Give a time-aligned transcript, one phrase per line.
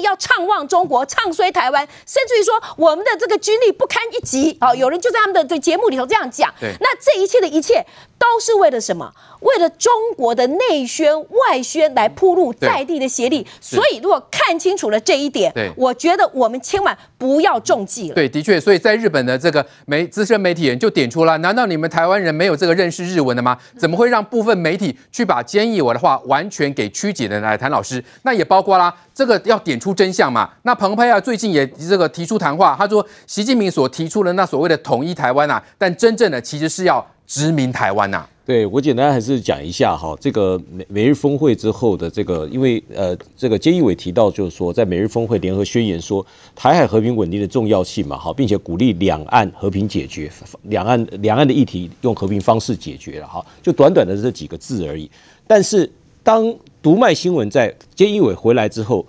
[0.00, 4.74] 面要唱望中国、唱衰台湾，甚至于说我们的这个军力不堪一击啊！
[4.74, 6.52] 有人就在他们的这节目里头这样讲。
[6.58, 7.84] 对，那这一切的一切
[8.18, 9.12] 都是为了什么？
[9.40, 13.46] 为了中国的内宣外宣来铺路在地的协力。
[13.60, 18.14] 所以，如果看清楚了这一点，对，我觉得我们千万不要中计了。
[18.14, 23.58] 对，的确，所以在日本的这个媒资深媒体人就点出了：难道你们台湾人没有这个认识日文的吗？
[23.76, 27.58] 怎么会让部分媒体去把菅义伟的话完全给曲解的来？
[27.58, 30.48] 谭老师，那也包括啦，这个要点出真相嘛。
[30.62, 38.24] 那彭佩奥最近也这个提出谈话，他说习近平所提出的那所谓的统一台湾啊，但真正的其实是要殖民台湾呐。
[38.50, 46.26] 对，我简单还是讲一下哈，这个美美日峰会之后的这个，因为呃，这个菅义伟提到就是说，在美日峰会联合宣言说
[46.56, 50.28] 台海和平稳定的重要性嘛，好，并且鼓励两岸和平解决，
[50.64, 55.08] 两岸两岸的议题用和平方式解决了哈，就短短的这几个字而已。
[55.46, 55.88] 但是
[56.24, 59.06] 当读卖新闻在菅义伟回来之后，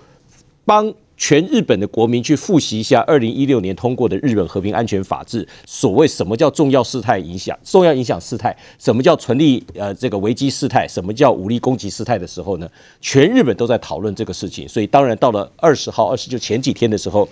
[0.65, 0.93] 帮。
[1.21, 12.67] 全日本的国民去复习一下二零一六年通过的日本和平安全法制，所谓什么叫重要事态影响、重要影响事态，什么叫存立呃这个危机事态，什么叫武力攻击事态的时候呢？
[13.01, 14.67] 全日本都在讨论这个事情。
[14.67, 17.29] 所以当然到了二十号、二十就前几天的时候，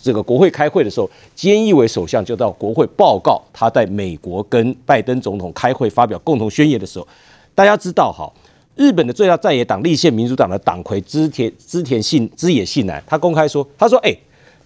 [0.00, 7.06] 这个国会开会的时候，菅义伟首相就到国会报告他在美国跟拜登总统开会发表共同宣言的时候，
[7.54, 8.32] 大家知道哈。
[8.76, 14.18] 日本的最大在野党立宪民主党的党魁织田织田信织野信男，他公开说，他说，哎、欸，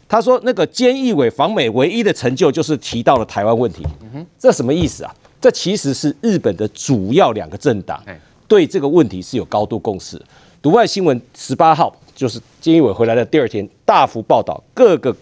[0.08, 5.14] 他说那个菅义伟访美唯一的成就就是提到了台湾问题，嗯，这什么意思啊？
[5.41, 8.03] 这其实是日本的主要两个政党
[8.48, 10.20] 对这个问题是有高度共识。
[10.61, 15.14] 读外新闻十八号就是菅义伟回来的第二天，大幅报道，各个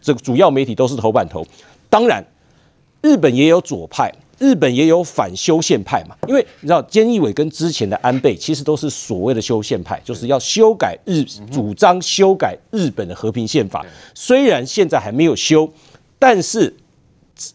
[0.00, 1.46] 这个主要媒体都是头版头。
[1.90, 2.24] 当然，
[3.02, 4.10] 日本也有左派。
[4.40, 6.16] 日本也有反修宪派嘛？
[6.26, 13.84] 因为你知道，菅义伟跟之前的安倍其实都是所谓的修宪派，就是要修改日，主张修改日本的和平宪法。
[14.14, 15.70] 虽然现在还没有修，
[16.18, 16.74] 但是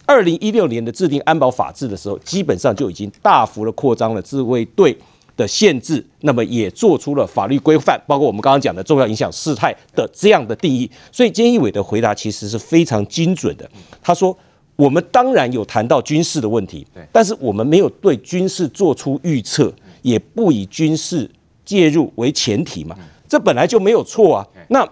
[0.05, 4.95] 二零一六年的制定安保法制的时候，基本上就已经大幅的扩张了自卫队
[5.35, 10.87] 的限制，那么也做出了法律规范，包括我们刚刚讲的重要影响事态的这样的定义。
[11.11, 13.67] 所以菅义伟的回答其实是非常精准的，
[14.03, 14.37] 他说。
[14.75, 21.29] 我们当然有谈到军事的问题，但是我们没有对军事做出预测，也不以军事
[21.63, 22.95] 介入为前提嘛，
[23.27, 24.47] 这本来就没有错啊。
[24.69, 24.87] 那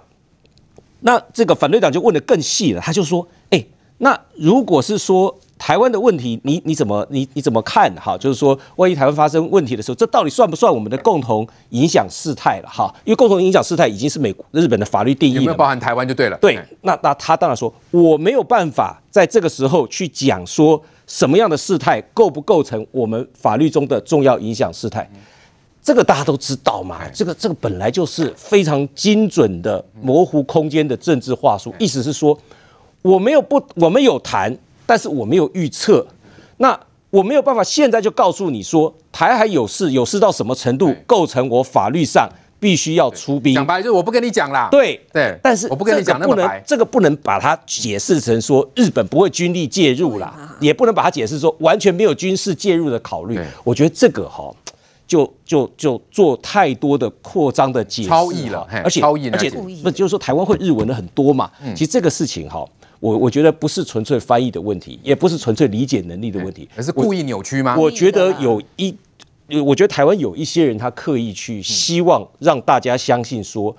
[1.01, 3.65] 那这个反对党就问的更细了，他就说：“哎，
[3.97, 8.17] 那如果是说。”台湾的问题，你你怎么你你怎么看哈？
[8.17, 12.93] 就是说，万一台湾发生问题的时候，这到底算不算我们的共同影响事态了哈？
[13.05, 16.37] 因为共同影响事态已经是美国日本的法律定义了，有没有包含台湾就对了。
[16.41, 25.09] 对，那那他当然说，我没有办法在这个时候去讲说什么样的事态构不构成我们法律中的重要影响事态，
[25.81, 27.07] 这个大家都知道嘛。
[27.13, 32.37] 这个这个本来就是非常精准的模糊空间的政治话术，意思是说，
[33.01, 34.53] 我没有不，我们有谈。
[34.85, 36.05] 但是我没有预测，
[36.57, 36.79] 那
[37.09, 42.27] 我没有办法现在就告诉你说台海有事，有事到什么程度构成我法律上
[42.59, 43.53] 必须要出兵。
[43.53, 44.67] 讲白就是我不跟你讲啦。
[44.71, 53.39] 对对，但是我不跟你讲那么白，这个不能把它解释成说日本不会军力介入啦，也不能把它解释说完全没有军事介入的考虑。
[53.63, 54.51] 我觉得这个哈，
[55.05, 59.51] 就就就做太多的扩张的解释，超译了，而且而且
[59.83, 61.51] 不就是说台湾会日文的很多嘛？
[61.75, 62.65] 其实这个事情哈。
[63.03, 67.75] 我我觉得不是纯粹翻译的问题，也不是纯粹理解能力的问题，而是故意扭曲吗？
[67.77, 68.95] 我，我觉得有一，
[69.61, 73.75] 我觉得台湾有一些人他刻意去希望让大家相信说，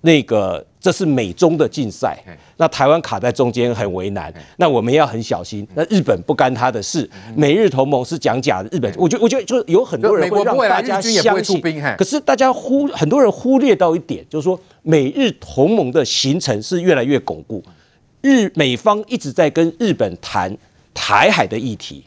[0.00, 2.18] 那个这是美中的竞赛，
[2.56, 5.68] 那台湾卡在中间很为难，那我们要很小心。
[5.74, 7.06] 那日本不干他的事，
[7.36, 8.70] 美日同盟是讲假的。
[8.74, 11.60] 日本，我觉得我觉得就有很多人会让大家相信，
[11.98, 17.62] 可是大家忽很多人忽略到一点，就是说美日同盟的形成是越来越巩固。
[18.22, 20.56] 日美方一直在跟日本谈
[20.94, 22.04] 台海的议题，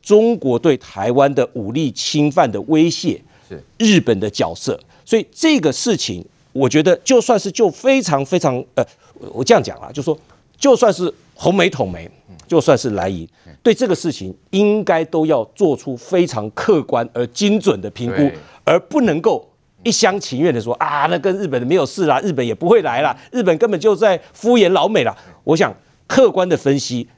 [0.00, 8.84] 中国对台湾的武力侵犯的威胁，是日本的角色，所以这个事情，我觉得就算是就非常非常呃，
[9.32, 10.16] 我这样讲啊，就说
[10.56, 12.08] 就算是红媒统媒，
[12.46, 13.28] 就算是来仪，
[13.62, 18.30] 对这个事情应该都要做出非常客观而精准的评估，
[18.64, 19.49] 而不能够。
[19.82, 25.16] 一厢情愿的说啊，那跟日本的没有事啦，日本也不会来啦，日本根本就在敷衍老美啦。
[25.44, 25.74] 我想
[26.06, 27.08] 客观的分析，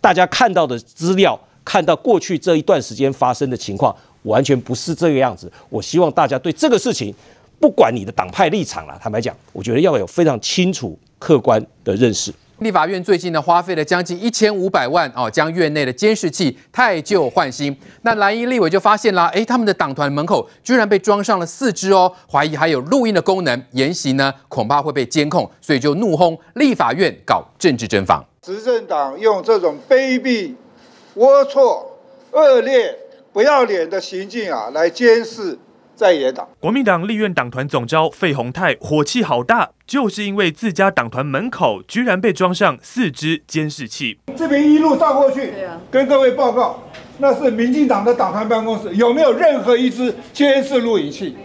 [0.00, 3.94] 大家看到的资料，看到过去这一段时间发生的情况，
[4.24, 5.50] 完全不是这个样子。
[5.68, 7.14] 我希望大家对这个事情，
[7.58, 12.32] 不管你的党派立场啦，坦白讲，我觉得要有非常清楚、客观的认识。
[12.60, 17.74] 立法院最近呢花费了将近一千五百万哦，将院内的监视器汰旧换新。
[18.02, 28.22] 那蓝营立委就发现啦，哎，他们的党团门口居然被装上了四支哦，怀疑还有录音的功能，言行呢恐怕会被监控，所以就怒轰立法院搞政治侦防。
[28.42, 30.54] 执政党用这种卑鄙、
[31.16, 31.86] 龌龊、
[32.32, 32.94] 恶劣、
[33.32, 35.58] 不要脸的行径啊，来监视。
[36.00, 44.18] 在野党，国民党立院党团总召费鸿泰火气好大，就是因为自家党团门口居然被装上四支监视器。
[44.34, 45.52] 这边一路照过去，
[45.90, 46.82] 跟各位报告，
[47.18, 51.36] 那是民进党的党团办公室，有没有任何一支监视录影器？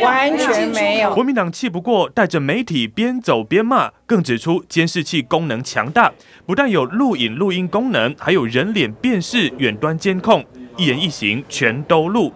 [0.00, 1.12] 完全没有。
[1.12, 6.12] 国民党气不过，带着媒体边走边骂，更指出监视器功能强大，
[6.46, 10.44] 不但有录影录音功能，还有人脸辨识、远端监控，
[10.76, 12.32] 一言一行全都录。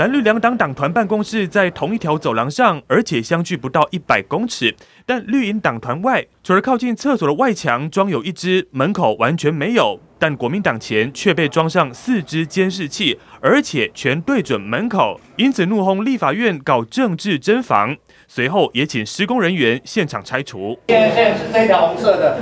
[0.00, 4.74] 蓝绿两党党团办公室在同一条走廊上，而且相距不到一百公尺。
[5.04, 10.00] 但绿营党团外，除了靠近厕所的外墙装有一只，门口完全没有。
[10.18, 17.94] 但国民党前却被装上四支监视器，而且全对准门口，因此怒轰立法院搞政治侦防。
[18.26, 20.80] 随后也请施工人员现场拆除。
[20.88, 22.38] 现在是这条红色的，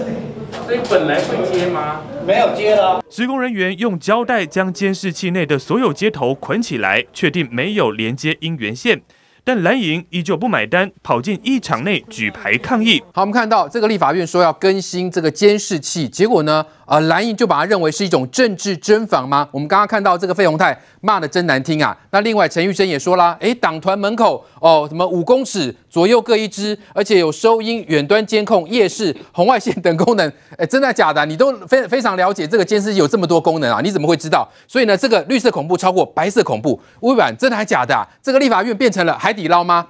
[0.69, 2.03] 所以本来会接吗？
[2.27, 3.03] 没有接了。
[3.09, 9.01] 施工人员用胶带将监视器内的所有接头捆起来，确定没有连接音源线。
[9.49, 13.03] 但蓝营依旧不买单，跑进议场内举牌抗议。
[13.15, 16.63] 好，我们看到这个立法院说要更新这个监视器，结果呢？
[16.85, 19.47] 呃，蓝营就把它认为是一种政治侦防吗？
[19.53, 21.95] 我们刚刚看到这个费鸿泰骂得真难听啊。
[22.11, 30.33] 那另外陈玉珍也说啦，诶，党团门口哦，什么五公尺左右各一支，而且有收音、远端监控、夜视、红外线等功能。
[30.57, 31.27] 诶，真的假的？
[31.27, 33.83] 你都非非常了解这个监视器有这么多功能啊？
[33.83, 34.49] 你怎么会知道？
[34.67, 38.01] 所以呢，这个绿色恐怖超过白色恐怖，微软真的还假的啊？
[38.23, 39.87] 这个立法院变成了还底捞吗？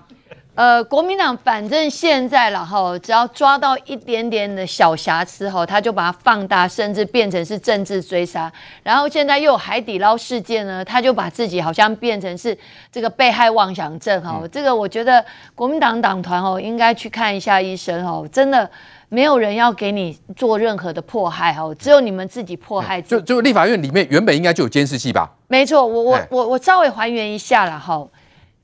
[0.55, 8.53] 呃，国民党反正现在了哈，只要抓到一点点的小瑕疵哈，他就把它放大，甚至变成是政治追杀。
[8.83, 12.59] 然后现在又有海底捞事件呢，他就把自己好像变成是
[12.91, 14.43] 这个被害妄想症哈。
[14.51, 15.25] 这个我觉得
[15.55, 18.29] 国民党党团哦，应该去看一下医生哦。
[18.33, 18.69] 真的
[19.11, 23.23] 没有人要给你做任何的迫害哦，只有你们自己迫害自己。
[23.23, 25.31] 就就立法院里面原本应该就有监视器吧？
[25.47, 28.05] 没错，我我我我稍微还原一下了哈。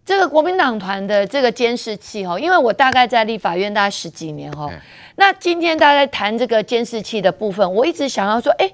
[0.05, 4.69] 这个国民党团的这个监视器哈，因为我大概在立法院大概十几年哈，
[5.17, 8.71] 那今天大家在谈这个监视器的部分，我一直想要说，哎，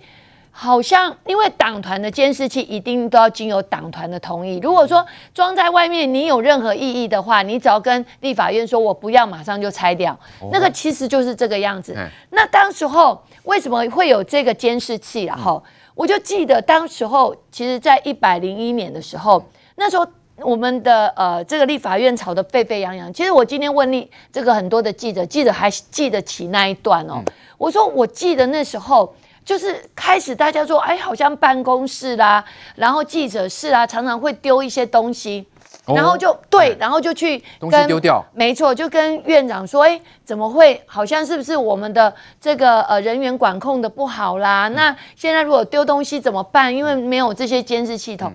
[0.51, 10.19] 好像因为党团的监视器一定都要经由党团的同意，如果说装在外面你有任何异议的话，你只要跟立法院说我不要，马上就拆掉，
[10.51, 11.97] 那个其实就是这个样子。
[12.31, 15.63] 那当时候为什么会有这个监视器然后，
[15.95, 19.45] 我就记得当时候，其实在一百零一年的时候，
[19.77, 20.05] 那时候。
[20.43, 23.13] 我们的呃，这个立法院吵得沸沸扬扬。
[23.13, 27.23] 其实我今天问你这个很多的记者，记者还记得起那一段哦。
[27.59, 29.15] 我说我记得那时候
[29.45, 32.45] 就是开始大家说，哎，好像办公室啦，
[32.75, 35.47] 然后记者室啊，常常会丢一些东西，
[35.87, 40.81] 然后就对，然后就去跟东西丢掉，没错，就跟院长说，哎，怎么会？
[40.87, 44.69] 好像是不是我们的这个呃人员管控的不好啦？
[44.69, 46.75] 那现在如果丢东西怎么办？
[46.75, 48.33] 因为没有这些监视系统。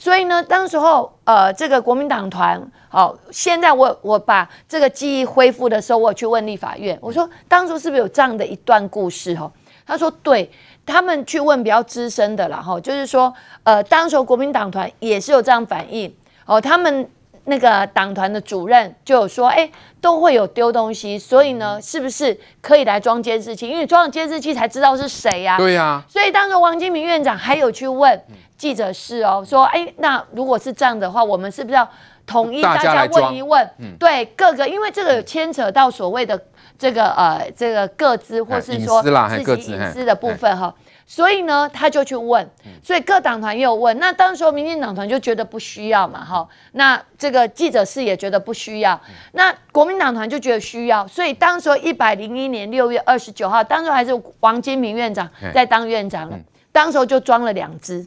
[0.00, 9.34] 所以呢，当时候，呃，这个国民党团，好、哦，现在我我把这个记忆恢复的时候，我去问立法院，我说当初是不是有这样的一段故事？
[9.34, 9.50] 哈，
[9.84, 10.48] 他说对，
[10.86, 13.34] 他们去问比较资深的了，哈，就是说，
[13.64, 16.14] 呃，当时候国民党团也是有这样反应，
[16.46, 17.10] 哦，他们
[17.46, 19.68] 那个党团的主任就有说，哎，
[20.00, 23.66] 都会有丢东西，所以呢，是不是可以来装监视器？
[23.66, 25.58] 因为装了监视器才知道是谁呀、啊？
[25.58, 26.04] 对呀、啊。
[26.08, 28.22] 所以当时王金明院长还有去问。
[28.58, 31.88] 记者室哦，说哎，那如果是这样的话，我们是不是要
[32.26, 33.64] 统一大家问一问？
[33.78, 36.38] 嗯、对各个，因为这个有牵扯到所谓的
[36.76, 40.74] 这个呃这个各资或是说自己隐私的部分哈，
[41.06, 42.50] 所以呢他就去问，
[42.82, 43.96] 所以各党团也有问。
[44.00, 49.00] 那当时候民进党团就觉得不需要嘛哈，那这个记者室也觉得不需要，
[49.32, 54.10] 那国民党团就觉得需要，所以当时候一百零一年六月二十九号，当时候还是
[54.40, 56.36] 王金平院长在当院长了，
[56.72, 58.04] 当时候就装了两支。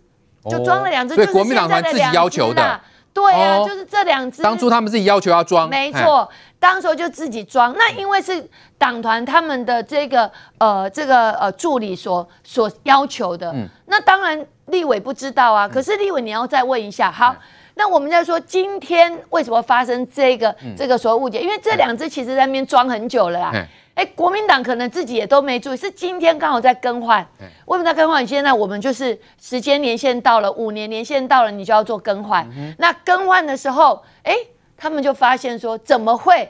[0.50, 2.80] 就装了两只，所以国民党团自己要求的，
[3.14, 4.42] 对啊，就是这两只。
[4.42, 6.28] 当初他们自己要求要装，没错，
[6.60, 7.76] 当时就自己装。
[7.78, 13.54] 那因为是党团他们的这个呃这个呃助理所所要求的，
[13.86, 15.68] 那当然立委不知道啊。
[15.68, 17.36] 可是立委你要再问一下，好，
[17.76, 21.40] 那我们在说今天为什么发生这个这个所谓误解？
[21.42, 23.52] 因为这两只其实在那边装很久了啦。
[23.94, 27.28] 哎，国民党可能自己也都没注意，是今天刚好在更换。
[27.66, 28.26] 为什么在更换？
[28.26, 32.48] 现在我们就是时间年限到了，五年年限到了，你就要做更换。
[32.56, 34.36] 嗯、那更换的时候，哎，
[34.78, 36.50] 他们就发现说，怎么会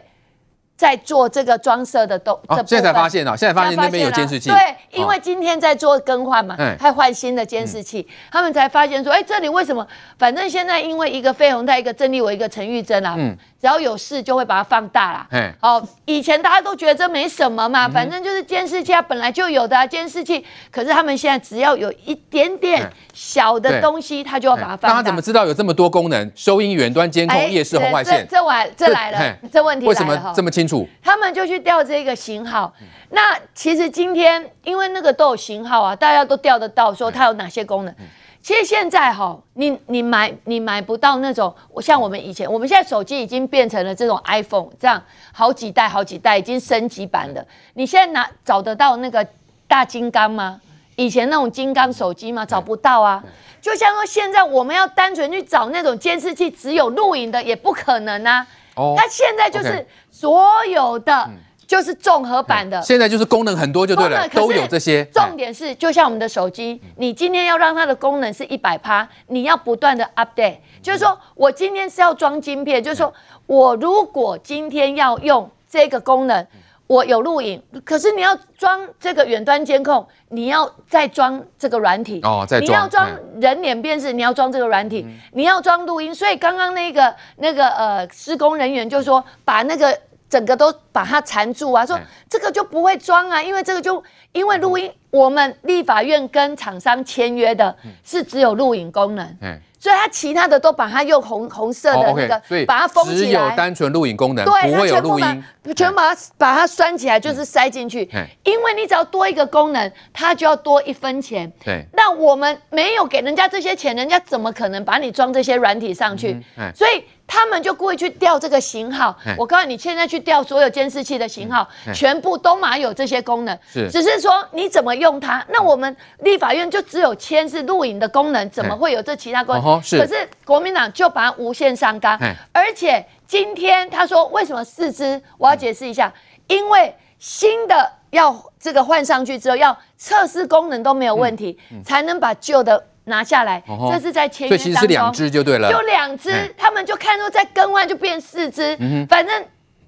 [0.82, 4.50] 在做这个装设的都、哦、现在才发现了，现在发现那边有监视器。
[4.50, 4.58] 对，
[4.90, 9.86] 因为今天在做更换嘛，还、哦、换新的监视器、嗯，他们才发现说，哎，这里为什么？
[10.18, 15.28] 反正现在因为一个费鸿泰，一个郑立伟，一个陈玉珍啊，嗯，只要有事就会把它放大啦。
[15.30, 20.44] 嗯，哦，以前大家都觉得这没什么嘛，反正就是监视器，它本来就有的监视器。
[20.72, 24.88] 可是他们现在只要有一点点小的东西，他就要把它放大。
[24.88, 26.32] 那他怎么知道有这么多功能？
[26.34, 28.26] 收音远端监控、夜视红外线。
[28.28, 29.86] 这这来这来了，这问题。
[29.86, 30.71] 为什么这么清楚？
[31.04, 32.74] 他们就去调这个型号。
[33.10, 37.94] 那其实今天因为那个都有型号啊，大家都调得到，说它有哪些功能。
[38.42, 45.00] 其实现在哈，你你买你买不到那种，像我们以前，我们现在手机已经变成了这种 iPhone 这样
[45.32, 47.46] 好几代好几代已经升级版的。
[47.76, 49.28] 你现在拿找得到那个
[49.68, 50.60] 大金刚吗？
[50.96, 52.44] 以前那种金刚手机吗？
[52.44, 53.24] 找不到啊。
[53.62, 58.48] 就像说现在我们要单纯去找那种监视器只有录影的也不可能啊。
[58.76, 58.94] 哦。
[58.98, 61.30] 那现在就是所有的。
[61.68, 65.06] 就是综合版的，现在就是功能很多就对了，都有这些。
[65.06, 70.58] 重点是，就像我们的手机，你今天要让它的功能是一百趴，你要不断的 update。
[70.82, 73.14] 就是说我今天是要装晶片，就是说
[73.46, 76.46] 我如果今天要用这个功能，
[76.92, 82.70] 我有录影，可是你要装这个远端监控，你要再装这个软体哦，再装。
[82.70, 86.14] 你要装人脸辨识，你要装这个软体，你要装录音。
[86.14, 89.98] 所以刚刚那个那个呃施工人员就说把那个。
[90.32, 91.86] 整个都把它缠住啊！
[91.86, 99.38] 说这个就不会装啊，因为这个就因为录音，我们立法院跟厂商签约的是只有录影功能。
[99.82, 103.18] 所以它其他的都把它用红红色的那个，把它封起来。
[103.18, 105.44] 只有单纯录影功能，不会有录音。
[105.76, 108.08] 全把它把它拴起来，就是塞进去。
[108.44, 111.52] 因为你只要多一个功能，它就要多一分钱。
[111.66, 111.84] 对。
[111.94, 116.40] 那我们没有给人家这些钱，人家怎么可能把你装这些软体上去？
[116.76, 119.18] 所以他们就故意去调这个型号。
[119.38, 123.58] 我告诉你，现在去调所有监视器的型号，全部都嘛有这些功能。
[123.72, 123.90] 是。
[123.90, 125.42] 只是说你怎么用它？
[125.48, 129.82] 那我们立法院就只有签是录影的功能，怎么会有这其他功能？
[129.82, 132.20] 是，可是国民党就把它无限上纲，
[132.52, 135.22] 而且今天他说为什么四支？
[135.38, 136.14] 我要解释一下，
[136.48, 143.62] 因为新的要这个换上去之后，要测试功能都没有问题，才能把旧的拿下来。
[143.92, 148.78] 这是在签约当中，所以其实是两只就对了，就两只，他们就看说再更换就变四支，
[149.10, 149.44] 反正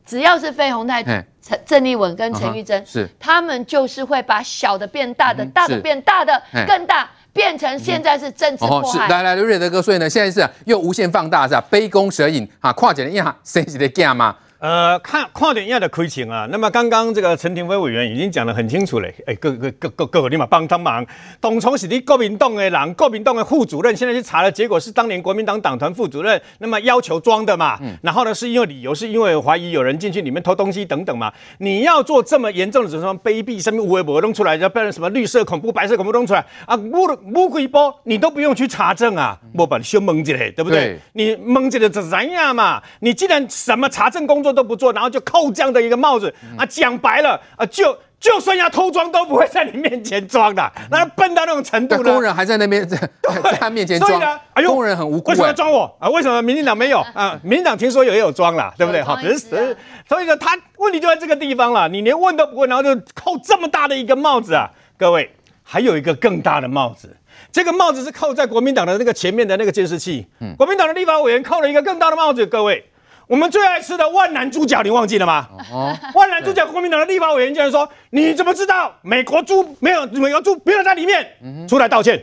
[0.05, 1.03] 只要是费鸿泰、
[1.41, 7.09] 陈郑丽文跟陈玉珍，是他们就是会把小的变大的，大的变大的更大。
[7.33, 8.87] 变成现在是政治迫害。
[8.87, 11.61] 哦、是来来，刘瑞德哥，所以呢，现在是、啊、又无限放大是吧？
[11.67, 14.35] 杯弓蛇影啊，跨界的呀，谁是的干嘛？
[14.63, 16.47] 呃，看跨点样的亏情啊。
[16.49, 19.09] 那么刚刚这个陈亭妃委员已经讲得很清楚了。
[19.27, 21.05] 哎，各各各各各，你嘛帮帮忙。
[21.41, 27.77] 董崇是你国民党的人，国民党的副主任，现在去查了，结果是当年国民党党团副主任，那么要求装的嘛。
[27.81, 27.93] 嗯。
[28.03, 31.33] 然后呢，是因为理由是因为怀疑有人进去里面偷东西等等嘛。
[31.57, 36.73] 你要做这么严重的什么卑鄙、什么微博弄出来，要变成什么绿色恐怖、白色恐怖弄出来啊？
[36.77, 37.03] 乌
[37.33, 40.97] 乌龟波，你都不用去查证啊，我把你修蒙起来，对不对？
[41.11, 42.81] 你蒙起来是怎样嘛？
[43.01, 45.19] 你既然什么查证工作都不做，然后就。
[45.23, 52.11] 扣这样的一个帽子啊，讲白了啊，就就算要偷装都不会在你面前装的，那笨到那种程度呢？
[52.11, 52.95] 工人还在那边 在
[53.41, 54.21] 在他面前装，
[54.53, 56.07] 哎呦，工人很无辜，为什么要装我啊？
[56.09, 57.39] 为什么民进党没有啊？
[57.41, 59.01] 民进党听说有也有装啦，对不对？
[59.01, 59.75] 好，只是
[60.07, 64.69] 所以呢他问题就在这个地方了，你连问都不问，然后就扣这么大的一个帽子啊！
[64.97, 65.33] 各位，
[65.63, 67.17] 还有一个更大的帽子，
[67.51, 72.85] 这个帽子是扣在国民党的那个前面的那个监视器，嗯，国民党的立法委员扣了一个更大的帽子，各位。
[73.27, 75.47] 我们最爱吃的万南猪脚，你忘记了吗？
[75.71, 80.05] 哦，万南猪脚，国民党的立法委员竟然说：“你怎么知道美国猪没有？
[80.07, 81.25] 美国猪没有在里面？”
[81.67, 82.21] 出来道歉。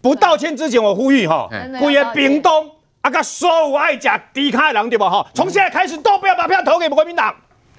[0.00, 1.48] 不道歉之前，我呼吁哈，
[1.80, 5.10] 呼吁屏东啊，个所有爱讲低卡的人对吧？
[5.10, 7.34] 哈，从现在开始都不要把票投给国民党。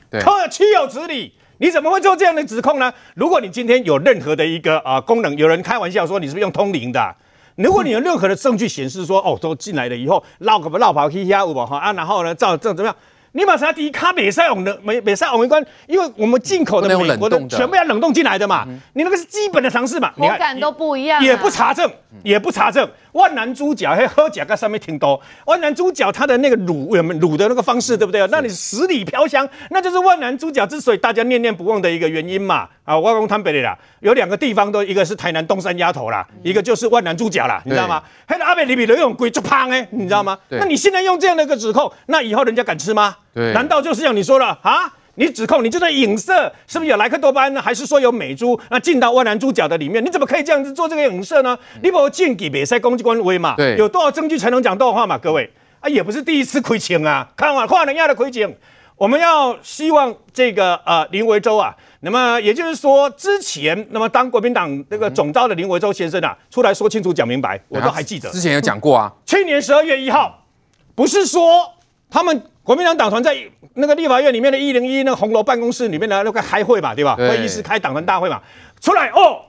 [0.10, 1.34] 对，可岂有此理！
[1.60, 2.94] 你怎么会做这样的指控呢？
[3.16, 7.16] 如果你今天有任何的一个啊功能，有人开玩笑说你是不是用通灵的？
[7.58, 12.96] 如果你有任何的证据显示说，哦，都进来了以后，绕个绕跑去下午吧哈啊，然后呢，照这怎么样？
[13.38, 21.88] 你马上第一卡美赛网的美美赛网没关，因为我们进口的美国的全部要冷冻进来的嘛，你那个是基本的常识嘛，口感都不一样，也不查证，
[22.24, 22.90] 也不查证。
[23.12, 25.20] 万南猪脚还喝甲，在上面挺多。
[25.46, 26.90] 万南猪脚它的那个卤，
[27.20, 28.26] 卤的那个方式，对不对？
[28.32, 32.68] 那你十里飘香，那就是万南猪脚之所以大家念念不忘的一个原因嘛。
[32.86, 38.02] 啊，我讲坦白的啦，有两个地方都，一个是台南东山鸭头啦，一个就是万南猪脚啦，你知道吗？
[38.26, 40.38] 还有阿美里比的用贵就胖哎，你知道吗？
[40.50, 43.16] 那你现在用这样的一个指控，那以后人家敢吃吗？
[43.38, 44.92] 对，难道就是像你说的啊？
[45.20, 47.62] 你指控你就在影射，是不是有莱克多巴胺呢？
[47.62, 50.04] 还是说有美猪那进到万南猪脚的里面？
[50.04, 51.58] 你怎么可以这样子做这个影射呢？
[51.82, 53.56] 你把我进给别塞攻击官威嘛？
[53.56, 55.18] 对，有多少证据才能讲多少话嘛？
[55.18, 58.58] 各位啊，也不是第一次亏钱啊，看完跨人家的亏钱。
[58.96, 68.30] 我们要希望这个呃林维洲啊，那么也就是说之前那么当国民党那个总召的林维洲先生啊，出来说清楚讲明白，我都还记得。
[68.30, 70.46] 之前有讲过啊，去年十二月一号，
[70.94, 71.74] 不是说
[72.10, 73.34] 他们国民党党团在
[73.76, 77.16] 那个立法院里面的一零一那个红楼办公室里面的那个开会嘛，对吧？
[77.16, 78.42] 对会议室开党团大会嘛，
[78.82, 79.40] 出来哦，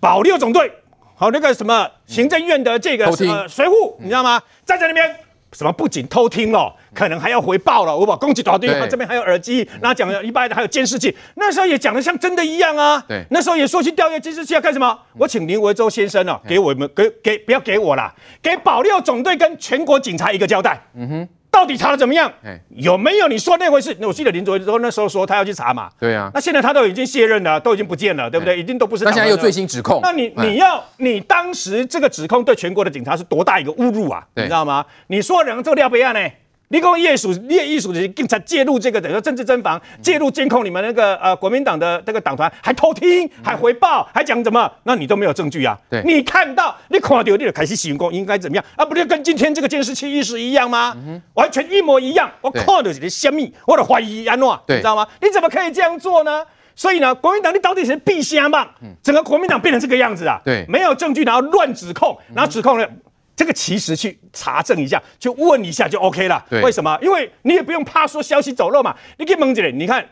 [0.00, 0.72] 保六总队，
[1.14, 4.40] 好那个什么行政院的这个什么随扈，你知道吗？
[4.64, 5.16] 站在那边。
[5.52, 7.96] 什么不仅偷听了，可能还要回报了。
[7.96, 11.14] 我把攻击团队，他这边还有耳机，然后讲了一半的还有监视器。
[11.36, 13.02] 那时候也讲的像真的一样啊。
[13.08, 14.86] 对，那时候也说去调阅监视器要干什么？
[14.90, 20.78] 嗯、我请林维洲先生哦，给我们给给不要给我啦，给保六总队跟全国警察一个交代。
[20.94, 21.28] 嗯哼。
[21.56, 22.30] 到底查的怎么样？
[22.68, 23.96] 有没有你说那回事？
[23.98, 25.88] 那我记得林卓说那时候说他要去查嘛。
[25.98, 26.30] 对啊。
[26.34, 28.58] 那现在他都已经卸任了，都已经不见了，对不对？
[28.58, 29.04] 已经都不是。
[29.04, 30.00] 那现在又最新指控。
[30.02, 34.22] 那你你要你当时这个指控对全国的警察是多大一个侮辱啊？
[34.34, 34.84] 你知道吗？
[35.06, 36.20] 你说两个这个料不一样呢？
[36.68, 44.68] 你讲业属业艺术的警察介入这个等于说政治侦防，介入监控你们那个呃国民党的这个党团，还偷听，还回报，还讲什么？
[44.82, 45.78] 那你都没有证据啊？
[45.88, 48.84] 对，你看到你看到你的开始行供应该怎么样啊？
[48.84, 50.96] 不就跟今天这个监视器意识一样吗？
[50.96, 52.28] 嗯、完全一模一样。
[52.40, 55.06] 我看到是泄密，我的怀疑安诺，你知道吗？
[55.22, 56.44] 你怎么可以这样做呢？
[56.74, 58.66] 所以呢，国民党你到底是闭虾吗？
[59.04, 60.40] 整个国民党变成这个样子啊？
[60.44, 62.88] 对，没有证据，然后乱指控，然后指控了。
[63.36, 66.42] 这个其实去查证一下，就问一下就 OK 了。
[66.48, 66.98] 对为什么？
[67.02, 68.96] 因为你也不用怕说消息走漏嘛。
[69.18, 70.04] 你可以蒙着你看，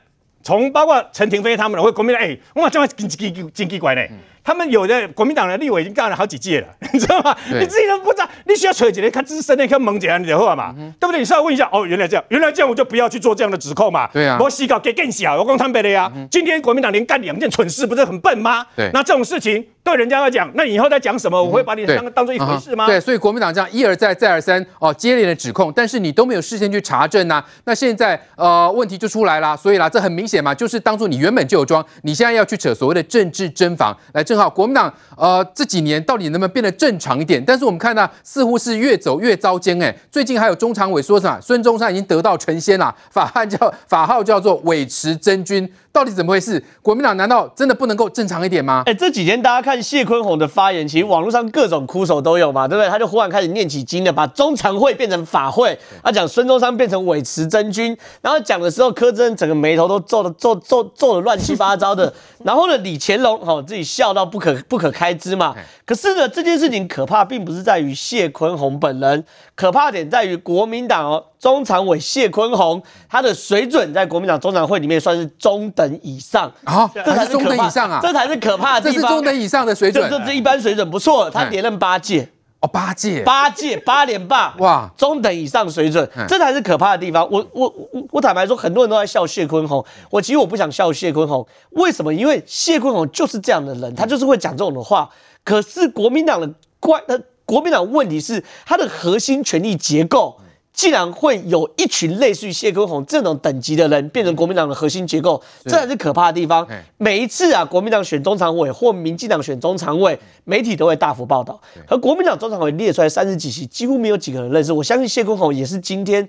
[0.43, 4.03] 从包括陈廷飞他们的，或国民党，哎，哇，这么奇奇奇奇怪呢。
[4.11, 7.35] 嗯他们有的国民党的立委已经干了好几届了， 你知道吗？
[7.51, 11.21] 你自己都不知道，你需要扯几个看资深的、看猛姐你的话嘛，嗯、对不对？
[11.21, 14.07] 你稍微问一下，哦，原来这样，原来这样，我就不要去做这样的指控嘛。
[14.13, 16.13] 对啊，我洗稿给更小，我光坦白的呀。
[16.15, 18.67] 嗯、今天国民党连干两件蠢事，不是很笨吗？
[18.77, 22.87] 对，那这种事情对人家来讲，那以后再讲什么，我会把你当、嗯、当做一回事吗？
[22.87, 27.45] 对，所以国民党这样一而再、再而三哦，接连的指控，但是你都没有事先去查证呐、啊。
[27.65, 34.93] 那现在呃，问题就出来了，所以啦，这很明显嘛，就是当初你原本就有装，你现在要去扯所谓的政治侦防，来好国民党。
[35.17, 37.43] 呃，这几年到底能不能变得正常一点？
[37.45, 39.81] 但是我们看到似乎是越走越糟践。
[39.83, 41.41] 哎，最近还有中常委说什么？
[41.41, 45.71] 孙中山已经得道成仙了，法号叫法号叫做尉迟真君。
[45.95, 46.61] 到底怎么回事？
[46.83, 48.83] 国民党难道真的不能够正常一点吗？
[48.85, 52.91] 哎，这几天大家看谢坤宏的发言，其实网络上各种哭手都有嘛，对不对？
[52.91, 65.55] 他就忽然开始念起经了，把中常会变成法会，他讲孙中山变成伪持真君，然后讲的时候柯震整个眉头都皱的皱皱皱的乱七八糟的， 然后呢，李乾隆好自己笑到不可不可开支嘛。
[65.87, 69.23] 可是呢，这件事情可怕，并不是在于谢坤宏本人，
[69.55, 71.23] 可怕点在于国民党哦。
[71.39, 79.03] 中常委谢坤宏，他的水准在国民党中常会里面算是中等以上啊，这才是中等以上啊，这才是可怕的地方。
[79.03, 81.29] 这是中等以上的水准，这是一般水准，不错。
[81.29, 82.27] 他连任八届
[82.61, 87.29] 哦，八届，八届八连霸，哇，中等以上水准，这才是可怕的地方。
[87.31, 92.15] 我我我我坦白说，很多人都在笑谢坤宏，我其实我不想笑谢坤宏，为什么？
[92.15, 95.11] 因为谢坤宏就是这样的人，他就是会讲这种的话。
[95.45, 100.41] 可是国民党的关，那，国民党问题是它的核心权力结构。
[100.75, 106.67] 既然会有一群类似于谢坤宏这种等级的人变成国民党的核心结构，这才是可怕的地方。
[106.99, 111.59] 每一次啊，国民党选中常委或民进党选中常委，媒体都会大幅报道。
[111.87, 114.73] 而国民党中常委列出来三十几席，几乎没有几个人认识。
[114.73, 116.29] 我相信谢坤宏也是今天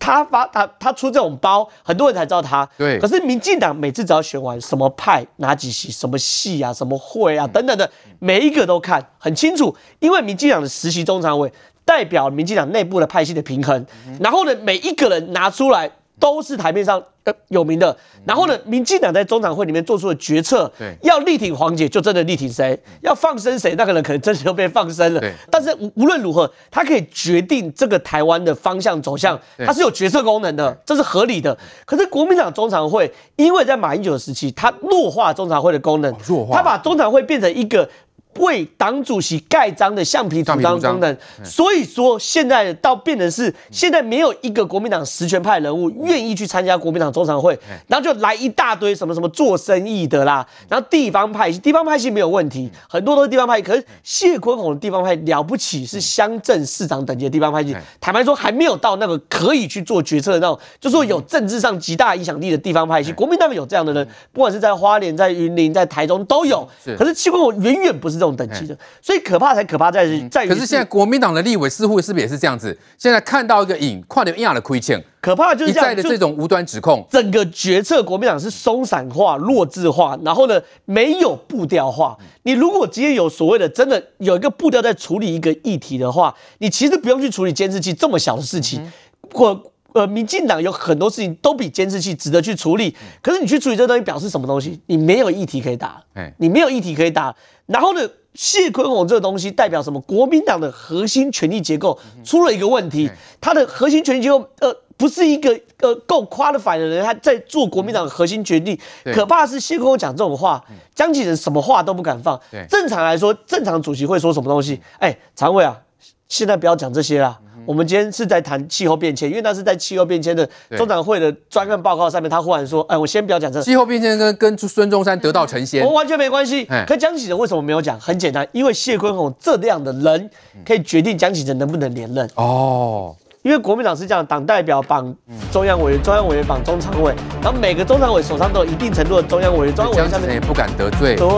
[0.00, 2.68] 他发他他出这种包，很多人才知道他。
[2.76, 2.98] 对。
[2.98, 11.52] 可是民进党每次只要选完什么派哪几席，什么系啊，什么会啊等等的，每一个都看很清楚，因为民进党的实习中常委。
[11.84, 13.86] 代表民进党内部的派系的平衡，
[14.20, 17.94] 然后呢，每一个人拿出来都是台面上呃有名的，
[18.24, 25.20] 然后呢，民进党在中常会里面做出的决策，对，要力挺黄姐就真的力挺谁，要放生谁，那个人可能真的就被放生了。
[25.20, 31.56] 对，但是无无论如何，他可以决定这个台湾的方向走向，他是有决策功能的，这是合理的。
[31.84, 37.88] 可是国民党中常会，因为在马英九时期，他弱化中常会的功能，弱化，他把中常会变成一个。
[38.36, 66.68] 为党主席盖章的橡皮图章功能，所以说现在倒变成是现在没有一个国民党实权派人物愿意去参加国民党中常会，然后就来一大堆什么什么做生意的啦，然后地方派系，地方派系没有问题，很多都是地方派系，可是谢坤宏的地方派了不起，是乡镇市长等级的地方派系，坦白说还没有到那个可以去做决策的那种，就说有政治上极大影响力的地方派系，国民党有这样的人，不管是在花莲、在云林、在台中都有，
[66.98, 68.23] 可是谢坤宏远远不是。
[68.30, 70.48] 等级的，所以可怕才可怕在于在于。
[70.48, 72.78] 可是现在国民党的立委似乎是不是也是这样子？
[72.96, 77.04] 现在看到一个影，看到一样的亏欠，可怕就是这样一再的这种无端指控。
[77.10, 82.16] 整个决策国民党是松散化、弱智化，然后呢没有步调化。
[82.44, 88.90] 你如果直接有所谓的真的有一个步调在处理一个议题的话，你其实不用去处理监视器这么小的事情，
[89.32, 89.60] 或。
[89.94, 94.80] 呃，民进党有很多事情都比监视器值得去处理，可是你去处理这个东西表示什么东西？
[94.86, 96.02] 你没有议题可以打，
[96.38, 97.32] 你没有议题可以打。
[97.66, 98.00] 然后呢，
[98.34, 100.00] 谢坤宏这个东西代表什么？
[100.00, 103.08] 国民党的核心权力结构出了一个问题，
[103.40, 108.76] 他的核心权力结构呃不是一个呃够 qualified 的人，他在做国民党的核心决定。
[109.14, 112.40] 可怕的是谢坤宏讲这种话，江启臣什么话都不敢放。
[112.68, 114.80] 正常来说，正常主席会说什么东西？
[114.98, 115.82] 哎，常委啊，
[116.28, 117.38] 现在不要讲这些啦。
[117.66, 127.98] 我们今天是在谈气候变迁，因为那是在气候变迁的中常会的专案报告上面，他忽然说：“哎，我先不要讲这气候变迁跟跟孙中山得道成仙，我完全没关系。”可江启臣为什么没有讲？
[128.00, 130.30] 很简单，因为谢坤宏这样的人
[130.66, 133.14] 可以决定江启臣能不能连任哦。
[133.42, 135.14] 因为国民党是这样，党代表绑
[135.52, 141.28] 中央委员，中央委员绑中常委，然后每个中常委手上都有一定程度的中央委员，中央委员下面也不敢得罪，对，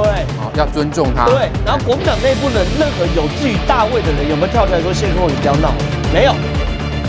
[0.56, 1.26] 要尊重他。
[1.26, 5.72] 对，然后国民党内部的任何有志于大位的人，有没有跳出来说谢坤宏你不要闹？
[6.12, 6.34] 没有，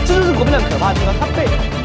[0.04, 1.77] 这就是国民党可怕的地方，他被。